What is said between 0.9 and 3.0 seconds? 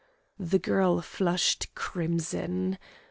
flushed crimson.